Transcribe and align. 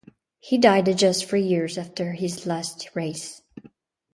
He 0.39 0.57
died 0.57 0.97
just 0.97 1.25
three 1.25 1.43
years 1.43 1.77
after 1.77 2.13
his 2.13 2.47
last 2.47 2.89
race. 2.95 3.43